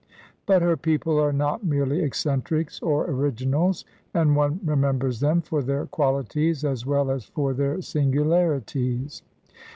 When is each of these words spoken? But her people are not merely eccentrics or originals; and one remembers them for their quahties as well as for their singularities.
But 0.47 0.63
her 0.63 0.75
people 0.77 1.19
are 1.19 1.31
not 1.31 1.63
merely 1.63 2.01
eccentrics 2.01 2.81
or 2.81 3.07
originals; 3.07 3.85
and 4.15 4.35
one 4.35 4.59
remembers 4.65 5.19
them 5.19 5.41
for 5.41 5.61
their 5.61 5.85
quahties 5.85 6.63
as 6.63 6.87
well 6.87 7.11
as 7.11 7.25
for 7.25 7.53
their 7.53 7.83
singularities. 7.83 9.21